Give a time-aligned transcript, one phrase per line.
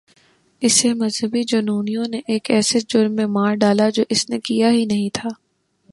[0.61, 4.85] اسے مذہبی جنونیوں نے ایک ایسے جرم میں مار ڈالا جو اس نے کیا ہی
[4.85, 5.29] نہیں تھا۔